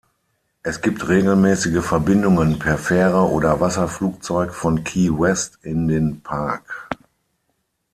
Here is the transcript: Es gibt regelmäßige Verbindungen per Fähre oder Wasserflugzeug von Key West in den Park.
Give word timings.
Es 0.63 0.81
gibt 0.81 1.07
regelmäßige 1.09 1.85
Verbindungen 1.85 2.57
per 2.57 2.79
Fähre 2.79 3.29
oder 3.29 3.61
Wasserflugzeug 3.61 4.51
von 4.55 4.83
Key 4.83 5.11
West 5.11 5.59
in 5.61 5.87
den 5.87 6.21
Park. 6.23 6.89